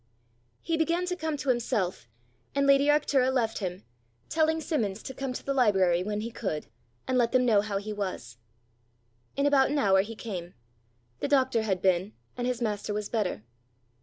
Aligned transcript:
He 0.63 0.77
began 0.77 1.05
to 1.05 1.15
come 1.15 1.37
to 1.37 1.49
himself, 1.49 2.07
and 2.55 2.65
lady 2.65 2.87
Arctura 2.87 3.31
left 3.31 3.59
him, 3.59 3.83
telling 4.29 4.59
Simmons 4.59 5.03
to 5.03 5.13
come 5.13 5.31
to 5.33 5.45
the 5.45 5.53
library 5.53 6.01
when 6.03 6.21
he 6.21 6.31
could, 6.31 6.65
and 7.07 7.19
let 7.19 7.33
them 7.33 7.45
know 7.45 7.61
how 7.61 7.77
he 7.77 7.93
was. 7.93 8.39
In 9.35 9.45
about 9.45 9.69
an 9.69 9.77
hour 9.77 10.01
he 10.01 10.15
came: 10.15 10.55
the 11.19 11.27
doctor 11.27 11.61
had 11.61 11.83
been, 11.83 12.13
and 12.35 12.47
his 12.47 12.63
master 12.63 12.95
was 12.95 13.09
better. 13.09 13.43